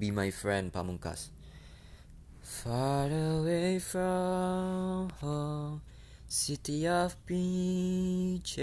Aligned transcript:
Be 0.00 0.10
My 0.10 0.30
Friend 0.30 0.72
Pamungkas. 0.72 1.28
Far 2.40 3.10
away 3.10 3.78
from 3.78 5.10
home 5.20 5.82
City 6.26 6.88
of 6.88 7.14
beaches 7.26 8.54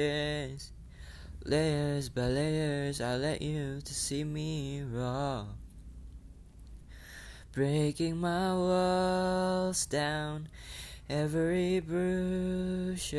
Layers 1.45 2.09
by 2.09 2.23
layers 2.23 2.99
I 3.01 3.17
let 3.17 3.43
you 3.43 3.81
to 3.81 3.93
see 3.93 4.23
me 4.23 4.81
raw. 4.81 5.45
Breaking 7.51 8.17
my 8.17 8.53
walls 8.53 9.85
down 9.85 10.49
Every 11.07 11.81
bruises 11.81 13.13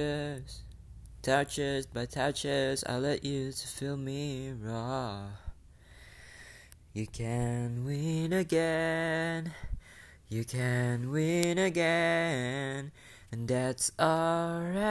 Touches 1.23 1.87
by 1.87 2.07
touches 2.07 2.83
I 2.85 2.97
let 2.99 3.25
you 3.25 3.53
to 3.53 3.69
feel 3.69 3.97
me 3.97 4.55
raw 4.61 5.29
You 6.99 7.07
can 7.07 7.85
win 7.85 8.33
again. 8.33 9.55
You 10.29 10.45
can 10.45 11.13
win 11.13 11.57
again. 11.57 12.91
And 13.31 13.47
that's 13.47 13.93
alright. 14.01 14.83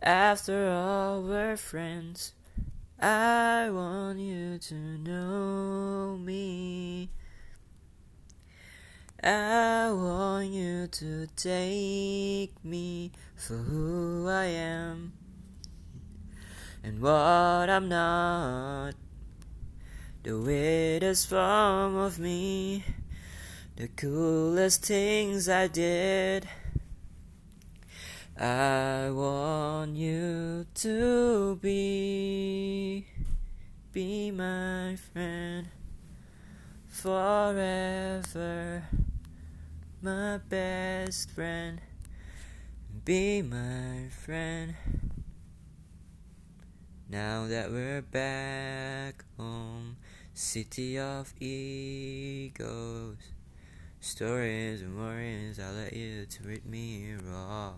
After 0.00 0.70
all 0.70 1.22
we're 1.22 1.56
friends. 1.56 2.34
I 3.00 3.70
want 3.72 4.20
you 4.20 4.58
to 4.58 4.74
know 4.74 6.16
me. 6.16 7.10
I 9.20 9.90
want 9.90 10.46
you 10.46 10.86
to 10.86 11.26
take 11.34 12.64
me 12.64 13.10
for 13.34 13.54
who 13.54 14.28
I 14.28 14.44
am 14.44 15.14
and 16.82 17.00
what 17.00 17.70
I'm 17.70 17.88
not. 17.88 18.94
The 20.22 20.38
weirdest 20.38 21.28
form 21.28 21.96
of 21.96 22.18
me, 22.18 22.84
the 23.76 23.88
coolest 23.88 24.84
things 24.84 25.48
I 25.48 25.66
did. 25.66 26.48
I 28.38 29.10
want 29.10 29.96
you 29.96 30.66
to 30.74 31.56
be, 31.56 33.06
be 33.92 34.30
my 34.30 34.96
friend 34.96 35.68
forever 36.88 38.82
my 40.02 40.38
best 40.48 41.30
friend, 41.30 41.80
be 43.04 43.40
my 43.40 44.08
friend. 44.08 44.74
Now 47.08 47.46
that 47.48 47.70
we're 47.70 48.02
back 48.02 49.24
home, 49.36 49.96
city 50.34 50.98
of 50.98 51.32
egos, 51.40 53.18
stories 54.00 54.82
and 54.82 54.96
worries, 54.96 55.60
I'll 55.60 55.74
let 55.74 55.92
you 55.92 56.26
treat 56.26 56.64
me 56.64 57.14
raw. 57.22 57.74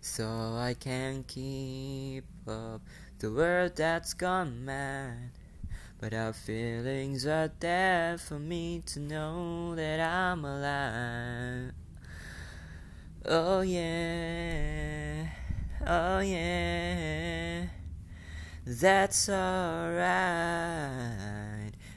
So 0.00 0.26
I 0.26 0.74
can 0.78 1.24
keep 1.24 2.24
up 2.46 2.80
the 3.18 3.30
world 3.32 3.76
that's 3.76 4.14
gone 4.14 4.64
mad. 4.64 5.30
But 5.98 6.12
our 6.12 6.32
feelings 6.32 7.26
are 7.26 7.50
there 7.58 8.18
for 8.18 8.38
me 8.38 8.82
to 8.86 9.00
know 9.00 9.74
that 9.74 9.98
I'm 9.98 10.44
alive. 10.44 11.72
Oh 13.24 13.62
yeah, 13.62 15.26
oh 15.86 16.20
yeah, 16.20 17.25
that's 18.66 19.28
alright. 19.28 20.06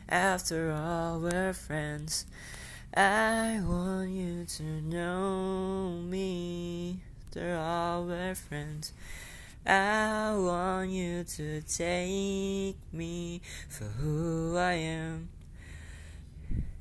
After 0.07 0.71
all, 0.71 1.19
we're 1.19 1.51
friends. 1.53 2.27
I 2.95 3.59
want 3.65 4.11
you 4.11 4.45
to 4.45 4.63
know 4.63 5.99
me. 6.03 6.99
After 7.25 7.55
all, 7.55 8.05
we're 8.05 8.35
friends. 8.35 8.93
I 9.65 10.35
want 10.37 10.91
you 10.91 11.23
to 11.23 11.61
take 11.61 12.77
me 12.93 13.41
for 13.67 13.85
who 13.85 14.55
I 14.55 14.73
am 14.73 15.29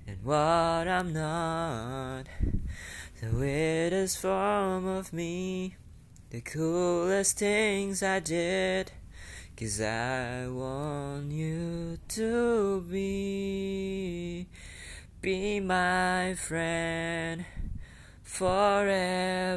and 0.07 0.19
what 0.23 0.87
I'm 0.87 1.15
not. 1.15 2.25
The 3.23 3.31
weirdest 3.35 4.19
form 4.19 4.87
of 4.87 5.15
me, 5.15 5.77
the 6.29 6.43
coolest 6.43 7.39
things 7.39 8.03
I 8.03 8.21
did. 8.21 8.93
Cause 9.59 9.81
I 9.81 10.47
want 10.47 11.33
you 11.33 11.99
to 12.09 12.81
be, 12.83 14.47
be 15.21 15.59
my 15.59 16.35
friend 16.35 17.45
forever 18.23 19.49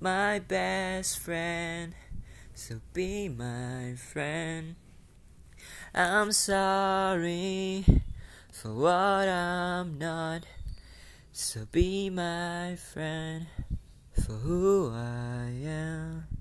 my 0.00 0.38
best 0.38 1.18
friend. 1.18 1.94
So 2.54 2.80
be 2.92 3.28
my 3.28 3.94
friend. 3.96 4.76
I'm 5.94 6.32
sorry 6.32 7.84
for 8.52 8.72
what 8.72 9.28
I'm 9.28 9.98
not. 9.98 10.44
So 11.32 11.66
be 11.72 12.10
my 12.10 12.76
friend 12.76 13.46
for 14.12 14.34
who 14.34 14.90
I 14.92 15.50
am. 15.64 16.35